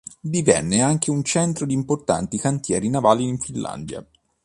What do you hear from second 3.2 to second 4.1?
in Finlandia.